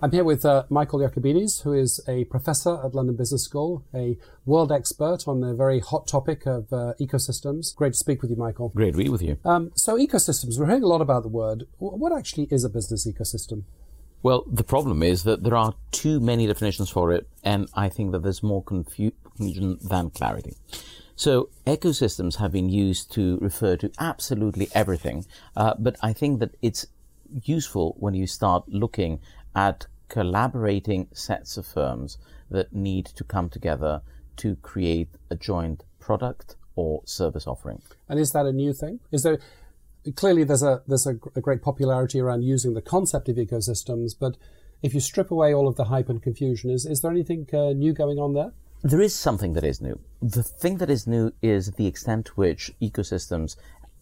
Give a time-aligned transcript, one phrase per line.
[0.00, 4.16] I'm here with uh, Michael Jacobides, who is a professor at London Business School, a
[4.46, 7.74] world expert on the very hot topic of uh, ecosystems.
[7.74, 8.68] Great to speak with you, Michael.
[8.68, 9.38] Great to be with you.
[9.44, 11.64] Um, so, ecosystems, we're hearing a lot about the word.
[11.78, 13.64] What actually is a business ecosystem?
[14.22, 18.12] Well, the problem is that there are too many definitions for it, and I think
[18.12, 20.56] that there's more confusion than clarity.
[21.16, 25.26] So ecosystems have been used to refer to absolutely everything,
[25.56, 26.86] uh, but I think that it's
[27.42, 29.20] useful when you start looking
[29.58, 32.18] at collaborating sets of firms
[32.50, 33.94] that need to come together
[34.36, 37.80] to create a joint product or service offering.
[38.08, 39.00] And is that a new thing?
[39.10, 39.38] Is there
[40.14, 44.36] clearly there's a there's a, a great popularity around using the concept of ecosystems, but
[44.80, 47.72] if you strip away all of the hype and confusion, is is there anything uh,
[47.84, 48.52] new going on there?
[48.82, 49.98] There is something that is new.
[50.22, 53.56] The thing that is new is the extent to which ecosystems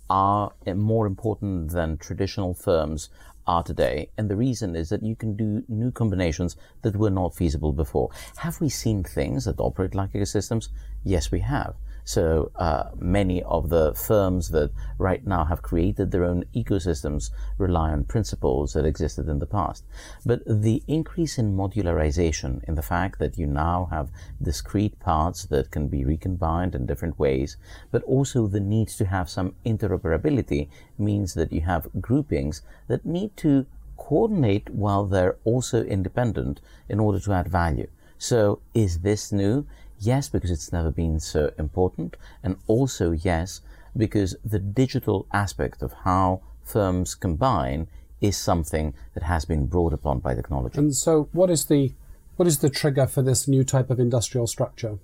[0.09, 3.09] are more important than traditional firms
[3.46, 4.10] are today.
[4.16, 8.11] And the reason is that you can do new combinations that were not feasible before.
[8.39, 10.69] Have we seen things that operate like ecosystems?
[11.05, 11.74] Yes, we have.
[12.06, 17.90] So uh, many of the firms that right now have created their own ecosystems rely
[17.90, 19.84] on principles that existed in the past.
[20.24, 25.72] But the increase in modularization, in the fact that you now have discrete parts that
[25.72, 27.56] can be recombined in different ways,
[27.90, 33.36] but also the need to have some interoperability means that you have groupings that need
[33.38, 37.88] to coordinate while they're also independent in order to add value.
[38.16, 39.66] So is this new?
[39.98, 42.16] Yes, because it's never been so important.
[42.42, 43.61] And also, yes,
[43.97, 47.89] because the digital aspect of how firms combine
[48.20, 50.78] is something that has been brought upon by technology.
[50.78, 51.92] And so, what is the
[52.36, 54.98] what is the trigger for this new type of industrial structure?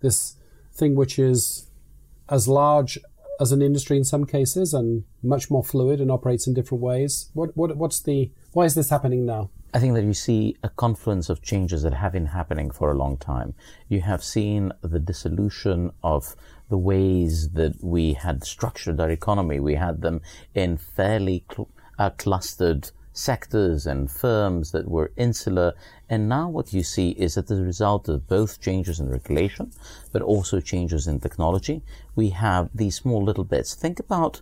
[0.00, 0.36] This
[0.72, 1.68] thing which is
[2.28, 2.98] as large
[3.40, 7.30] as an industry in some cases and much more fluid and operates in different ways.
[7.34, 9.50] What, what what's the why is this happening now?
[9.74, 12.96] I think that you see a confluence of changes that have been happening for a
[12.96, 13.54] long time.
[13.88, 16.36] You have seen the dissolution of
[16.68, 19.58] the ways that we had structured our economy.
[19.58, 20.20] We had them
[20.54, 21.68] in fairly cl-
[21.98, 25.72] uh, clustered sectors and firms that were insular.
[26.08, 29.72] And now what you see is that as a result of both changes in regulation,
[30.12, 31.82] but also changes in technology,
[32.14, 33.74] we have these small little bits.
[33.74, 34.40] Think about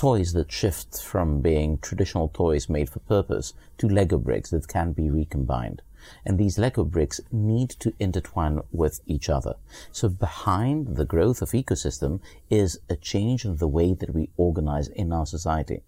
[0.00, 4.92] toys that shift from being traditional toys made for purpose to Lego bricks that can
[4.92, 5.82] be recombined.
[6.24, 9.56] And these Lego bricks need to intertwine with each other.
[9.92, 14.88] So behind the growth of ecosystem is a change in the way that we organize
[14.88, 15.82] in our society.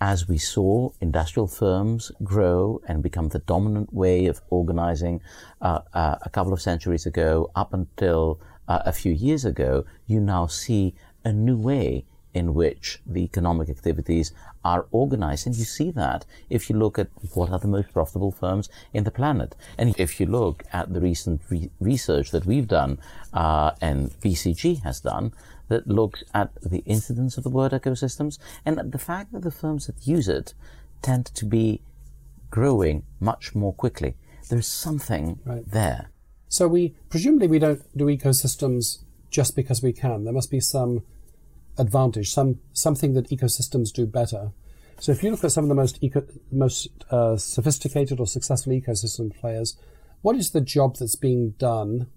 [0.00, 5.22] As we saw industrial firms grow and become the dominant way of organizing
[5.60, 10.20] uh, uh, a couple of centuries ago up until uh, a few years ago, you
[10.20, 10.94] now see
[11.24, 14.32] a new way in which the economic activities
[14.64, 15.46] are organized.
[15.46, 19.04] And you see that if you look at what are the most profitable firms in
[19.04, 19.56] the planet.
[19.78, 22.98] And if you look at the recent re- research that we've done,
[23.32, 25.32] uh, and BCG has done,
[25.68, 29.86] that looks at the incidence of the word ecosystems and the fact that the firms
[29.86, 30.52] that use it
[31.00, 31.80] tend to be
[32.50, 34.16] growing much more quickly.
[34.48, 35.64] There's something right.
[35.70, 36.10] there.
[36.48, 40.24] So we, presumably we don't do ecosystems just because we can.
[40.24, 41.04] There must be some
[41.78, 44.52] advantage, some something that ecosystems do better.
[44.98, 48.72] So if you look at some of the most eco, most uh, sophisticated or successful
[48.72, 49.76] ecosystem players,
[50.22, 52.08] what is the job that's being done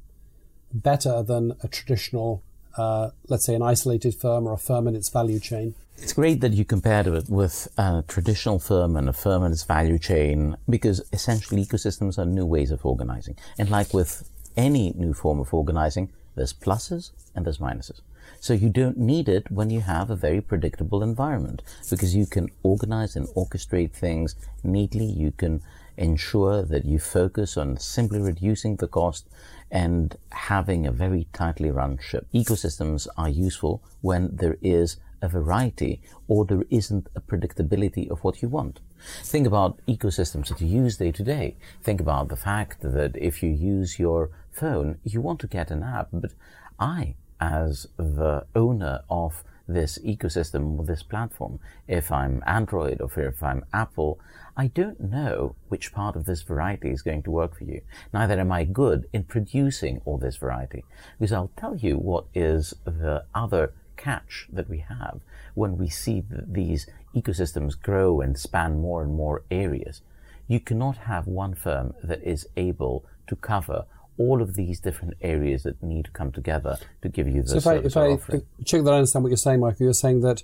[0.73, 2.43] better than a traditional,
[2.77, 5.75] uh, let's say, an isolated firm or a firm in its value chain?
[5.97, 9.63] It's great that you compared it with a traditional firm and a firm in its
[9.63, 13.37] value chain because essentially ecosystems are new ways of organizing.
[13.57, 18.01] And like with any new form of organizing, there's pluses and there's minuses.
[18.39, 22.49] So you don't need it when you have a very predictable environment because you can
[22.61, 25.05] organize and orchestrate things neatly.
[25.05, 25.61] You can
[25.97, 29.27] ensure that you focus on simply reducing the cost
[29.69, 32.27] and having a very tightly run ship.
[32.33, 38.41] Ecosystems are useful when there is a variety or there isn't a predictability of what
[38.41, 38.81] you want.
[39.23, 41.55] Think about ecosystems that you use day to day.
[41.81, 45.81] Think about the fact that if you use your phone, you want to get an
[45.81, 46.33] app, but
[46.79, 51.59] I as the owner of this ecosystem or this platform.
[51.87, 54.19] If I'm Android or if I'm Apple,
[54.55, 57.81] I don't know which part of this variety is going to work for you.
[58.13, 60.85] Neither am I good in producing all this variety.
[61.19, 65.19] Because I'll tell you what is the other catch that we have
[65.53, 70.01] when we see these ecosystems grow and span more and more areas.
[70.47, 73.85] You cannot have one firm that is able to cover
[74.17, 77.57] all of these different areas that need to come together to give you the so
[77.57, 80.43] if I, if I check that I understand what you're saying, Michael, you're saying that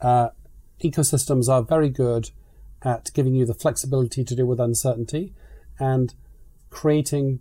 [0.00, 0.30] uh,
[0.82, 2.30] ecosystems are very good
[2.82, 5.32] at giving you the flexibility to deal with uncertainty,
[5.78, 6.14] and
[6.70, 7.40] creating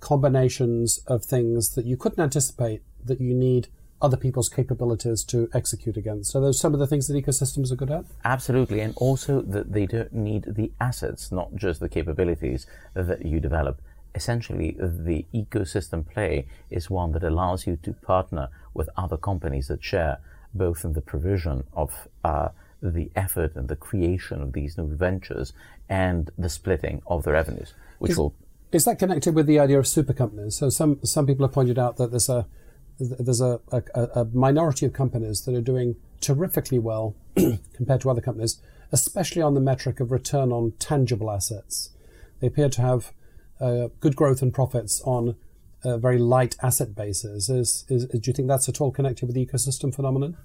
[0.00, 3.68] combinations of things that you couldn't anticipate that you need
[4.00, 6.32] other people's capabilities to execute against.
[6.32, 8.04] So those are some of the things that ecosystems are good at.
[8.24, 13.38] Absolutely, and also that they don't need the assets, not just the capabilities that you
[13.38, 13.80] develop.
[14.14, 19.82] Essentially, the ecosystem play is one that allows you to partner with other companies that
[19.82, 20.18] share
[20.54, 22.48] both in the provision of uh,
[22.82, 25.52] the effort and the creation of these new ventures
[25.88, 28.34] and the splitting of the revenues, which is, will.
[28.72, 30.56] Is that connected with the idea of super companies?
[30.56, 32.46] So some some people have pointed out that there's a
[32.98, 33.82] there's a, a,
[34.14, 37.14] a minority of companies that are doing terrifically well
[37.74, 38.60] compared to other companies,
[38.90, 41.90] especially on the metric of return on tangible assets.
[42.40, 43.12] They appear to have
[43.62, 45.36] uh, good growth and profits on
[45.84, 47.48] a very light asset bases.
[47.48, 50.36] Is, is, do you think that's at all connected with the ecosystem phenomenon?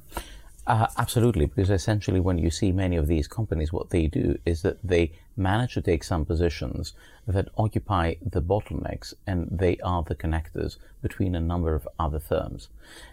[0.68, 4.64] Uh, absolutely, because essentially, when you see many of these companies, what they do is
[4.64, 6.92] that they manage to take some positions
[7.26, 12.68] that occupy the bottlenecks and they are the connectors between a number of other firms.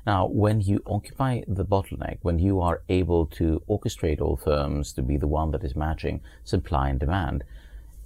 [0.04, 5.02] Now, when you occupy the bottleneck, when you are able to orchestrate all firms to
[5.02, 7.44] be the one that is matching supply and demand,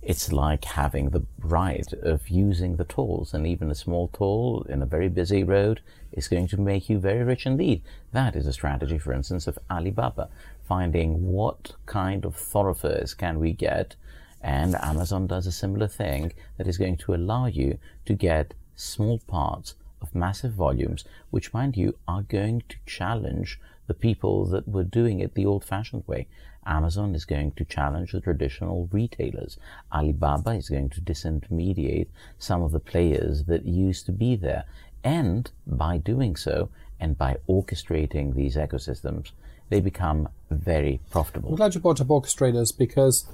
[0.02, 4.80] it's like having the right of using the tolls, and even a small toll in
[4.80, 5.80] a very busy road
[6.12, 7.82] is going to make you very rich indeed.
[8.12, 10.28] That is a strategy, for instance, of Alibaba,
[10.66, 13.96] finding what kind of thoroughfares can we get,
[14.40, 19.18] and Amazon does a similar thing that is going to allow you to get small
[19.26, 24.85] parts of massive volumes, which, mind you, are going to challenge the people that were
[24.85, 26.29] doing it the old fashioned way.
[26.64, 29.58] Amazon is going to challenge the traditional retailers.
[29.93, 32.08] Alibaba is going to disintermediate
[32.38, 34.64] some of the players that used to be there.
[35.02, 36.69] And by doing so,
[37.00, 39.31] and by orchestrating these ecosystems,
[39.70, 41.50] they become very profitable.
[41.50, 43.26] I'm glad you brought up orchestrators because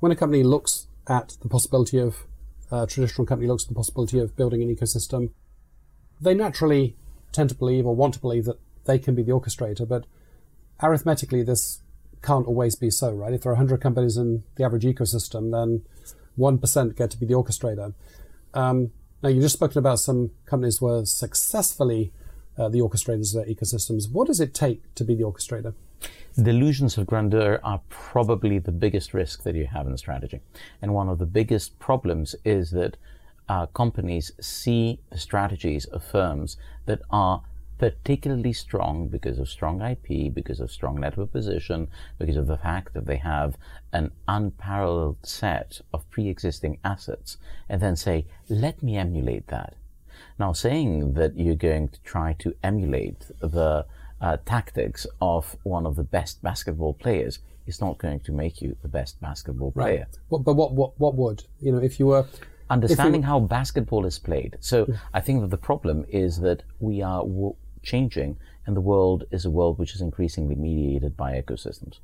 [0.00, 2.26] when a company looks at the possibility of
[2.70, 5.30] uh, a traditional company looks at the possibility of building an ecosystem,
[6.20, 6.96] they naturally
[7.32, 10.06] tend to believe or want to believe that they can be the orchestrator, but
[10.82, 11.82] arithmetically, this
[12.22, 13.32] can't always be so, right?
[13.32, 15.82] If there are 100 companies in the average ecosystem, then
[16.38, 17.94] 1% get to be the orchestrator.
[18.54, 18.92] Um,
[19.22, 22.12] now, you've just spoken about some companies were successfully
[22.58, 24.10] uh, the orchestrators of their ecosystems.
[24.10, 25.74] What does it take to be the orchestrator?
[26.40, 30.40] Delusions of grandeur are probably the biggest risk that you have in strategy.
[30.80, 32.96] And one of the biggest problems is that
[33.48, 36.56] uh, companies see the strategies of firms
[36.86, 37.42] that are
[37.82, 42.94] particularly strong because of strong IP, because of strong network position, because of the fact
[42.94, 43.56] that they have
[43.92, 47.38] an unparalleled set of pre-existing assets,
[47.68, 49.74] and then say, let me emulate that.
[50.38, 53.84] Now, saying that you're going to try to emulate the
[54.20, 58.76] uh, tactics of one of the best basketball players is not going to make you
[58.82, 60.06] the best basketball player.
[60.30, 60.44] Right.
[60.44, 61.42] But what, what, what would?
[61.60, 62.26] You know, if you were
[62.70, 64.56] understanding how basketball is played.
[64.60, 64.86] So.
[65.12, 69.44] I think that the problem is that we are w- changing, and the world is
[69.44, 71.98] a world which is increasingly mediated by ecosystems.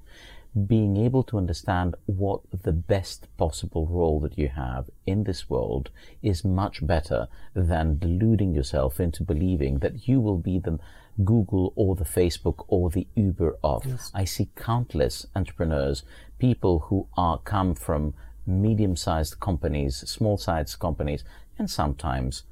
[0.66, 5.90] Being able to understand what the best possible role that you have in this world
[6.22, 10.78] is much better than deluding yourself into believing that you will be the
[11.24, 13.84] Google or the Facebook or the Uber of.
[13.84, 14.10] Yes.
[14.14, 16.02] I see countless entrepreneurs,
[16.38, 18.14] people who are come from
[18.46, 21.24] medium-sized companies, small-sized companies,
[21.58, 22.44] and sometimes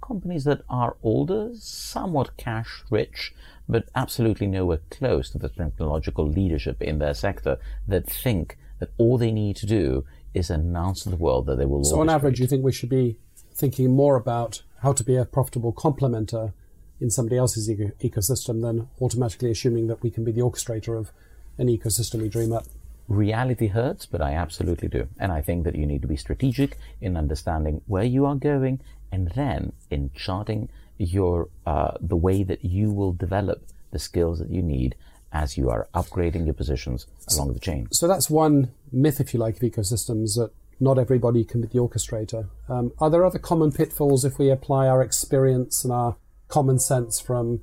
[0.00, 3.34] companies that are older, somewhat cash rich,
[3.68, 9.18] but absolutely nowhere close to the technological leadership in their sector that think that all
[9.18, 10.04] they need to do
[10.34, 11.84] is announce to the world that they will.
[11.84, 13.18] So, on average, you think we should be
[13.54, 16.52] thinking more about how to be a profitable complementer
[17.00, 21.12] in somebody else's eco- ecosystem than automatically assuming that we can be the orchestrator of
[21.58, 22.64] an ecosystem we dream up?
[23.08, 25.08] Reality hurts, but I absolutely do.
[25.18, 28.80] And I think that you need to be strategic in understanding where you are going
[29.12, 34.50] and then in charting your uh, the way that you will develop the skills that
[34.50, 34.94] you need
[35.32, 37.88] as you are upgrading your positions along the chain.
[37.92, 40.50] So that's one myth, if you like, of ecosystems that
[40.80, 42.48] not everybody can be the orchestrator.
[42.68, 46.16] Um, are there other common pitfalls if we apply our experience and our
[46.48, 47.60] common sense from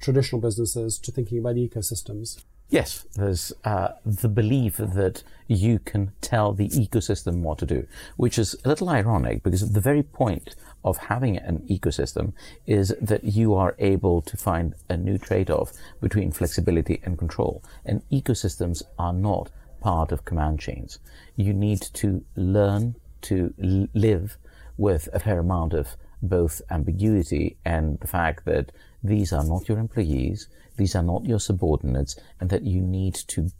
[0.00, 2.42] traditional businesses to thinking about ecosystems?
[2.68, 8.38] Yes, there's uh, the belief that you can tell the ecosystem what to do, which
[8.38, 12.32] is a little ironic because the very point of having an ecosystem
[12.66, 17.62] is that you are able to find a new trade-off between flexibility and control.
[17.84, 20.98] And ecosystems are not part of command chains.
[21.36, 23.54] You need to learn to
[23.94, 24.38] live
[24.76, 28.72] with a fair amount of both ambiguity and the fact that
[29.04, 33.50] these are not your employees, these are not your subordinates, and that you need to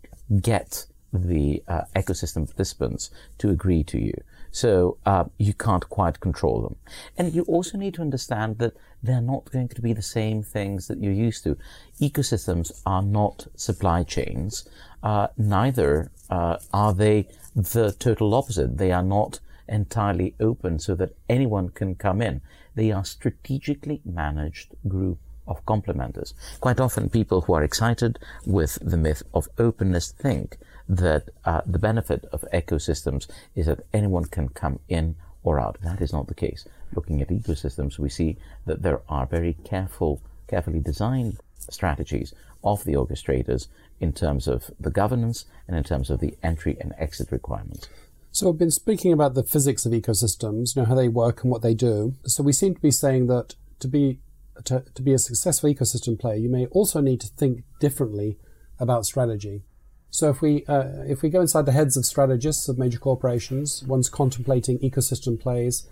[0.41, 4.15] get the uh, ecosystem participants to agree to you.
[4.51, 6.77] So uh, you can't quite control them.
[7.17, 10.89] And you also need to understand that they're not going to be the same things
[10.89, 11.57] that you're used to.
[12.01, 14.69] Ecosystems are not supply chains.
[15.03, 18.79] Uh, neither uh, are they the total opposite.
[18.79, 22.41] They are not entirely open so that anyone can come in.
[22.75, 26.33] They are strategically managed group of complementers.
[26.61, 31.79] Quite often people who are excited with the myth of openness think that uh, the
[31.79, 35.79] benefit of ecosystems is that anyone can come in or out.
[35.83, 36.65] That is not the case.
[36.95, 38.37] Looking at ecosystems, we see
[38.67, 41.39] that there are very careful, carefully designed
[41.71, 43.69] strategies of the orchestrators
[44.01, 47.89] in terms of the governance and in terms of the entry and exit requirements.
[48.33, 51.51] So I've been speaking about the physics of ecosystems, you know, how they work and
[51.51, 52.15] what they do.
[52.27, 54.19] So we seem to be saying that to be
[54.65, 58.39] to, to be a successful ecosystem player, you may also need to think differently
[58.79, 59.63] about strategy.
[60.11, 63.83] So if we uh, if we go inside the heads of strategists of major corporations,
[63.85, 65.87] ones contemplating ecosystem plays,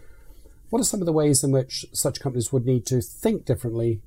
[0.70, 4.00] what are some of the ways in which such companies would need to think differently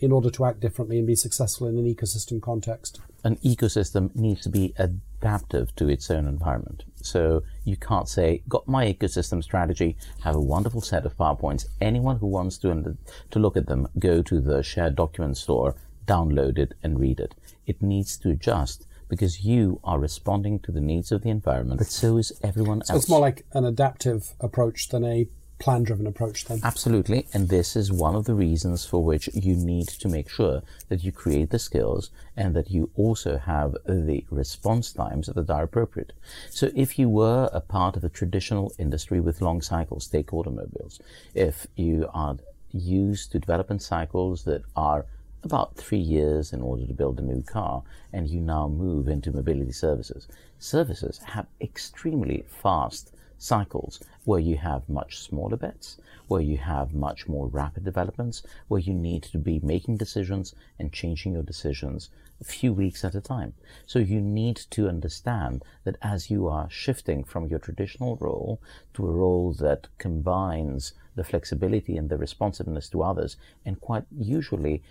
[0.00, 3.00] in order to act differently and be successful in an ecosystem context?
[3.22, 6.84] An ecosystem needs to be adaptive to its own environment.
[7.02, 11.66] So you can't say, got my ecosystem strategy, have a wonderful set of PowerPoints.
[11.80, 12.96] Anyone who wants to,
[13.30, 15.76] to look at them, go to the shared document store,
[16.06, 17.34] download it and read it.
[17.66, 21.88] It needs to adjust because you are responding to the needs of the environment, but
[21.88, 23.02] so is everyone so else.
[23.02, 25.26] it's more like an adaptive approach than a
[25.60, 26.60] plan driven approach then.
[26.64, 27.26] Absolutely.
[27.32, 31.04] And this is one of the reasons for which you need to make sure that
[31.04, 36.12] you create the skills and that you also have the response times that are appropriate.
[36.48, 40.98] So if you were a part of a traditional industry with long cycles, take automobiles,
[41.34, 42.36] if you are
[42.72, 45.04] used to development cycles that are
[45.42, 49.32] about three years in order to build a new car, and you now move into
[49.32, 50.28] mobility services.
[50.58, 55.96] Services have extremely fast cycles where you have much smaller bets,
[56.28, 60.92] where you have much more rapid developments, where you need to be making decisions and
[60.92, 63.54] changing your decisions a few weeks at a time.
[63.86, 68.60] So you need to understand that as you are shifting from your traditional role
[68.94, 74.82] to a role that combines the flexibility and the responsiveness to others and quite usually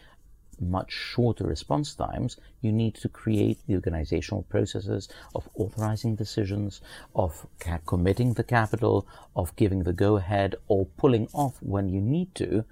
[0.61, 6.81] much shorter response times, you need to create the organizational processes of authorizing decisions,
[7.15, 12.01] of ca- committing the capital, of giving the go ahead, or pulling off when you
[12.01, 12.65] need to,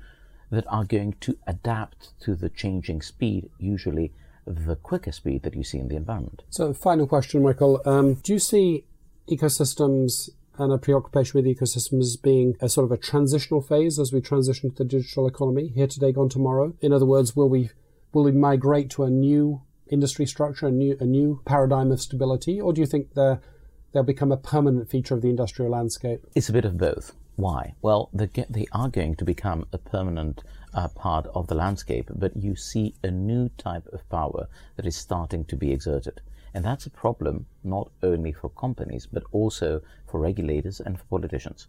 [0.50, 4.14] that are going to adapt to the changing speed, usually
[4.46, 6.44] the quicker speed that you see in the environment.
[6.50, 7.82] So, final question, Michael.
[7.86, 8.86] Um, do you see
[9.30, 14.22] ecosystems and a preoccupation with ecosystems being a sort of a transitional phase as we
[14.22, 16.74] transition to the digital economy here today, gone tomorrow?
[16.82, 17.70] In other words, will we
[18.14, 22.60] will we migrate to a new industry structure, a new a new paradigm of stability,
[22.60, 26.26] or do you think they'll become a permanent feature of the industrial landscape?
[26.36, 27.14] It's a bit of both.
[27.36, 27.76] Why?
[27.82, 30.44] Well, they, they are going to become a permanent
[30.74, 34.96] uh, part of the landscape, but you see a new type of power that is
[34.96, 36.22] starting to be exerted.
[36.54, 41.68] And that's a problem not only for companies, but also for regulators and for politicians.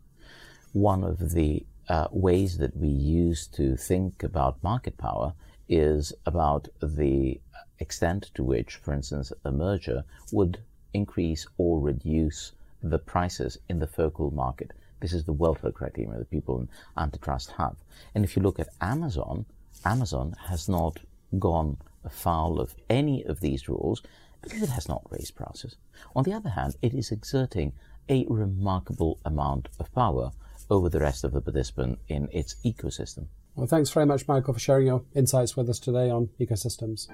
[0.73, 5.33] One of the uh, ways that we use to think about market power
[5.69, 7.40] is about the
[7.78, 10.59] extent to which, for instance, a merger would
[10.93, 12.52] increase or reduce
[12.83, 14.73] the prices in the focal market.
[15.00, 17.76] This is the welfare criteria that people in antitrust have.
[18.14, 19.47] And if you look at Amazon,
[19.85, 20.99] Amazon has not
[21.38, 24.02] gone afoul of any of these rules
[24.43, 25.76] because it has not raised prices.
[26.14, 27.73] On the other hand, it is exerting
[28.09, 30.31] a remarkable amount of power
[30.71, 33.26] over the rest of the participant in its ecosystem.
[33.55, 37.09] Well, thanks very much, Michael, for sharing your insights with us today on ecosystems.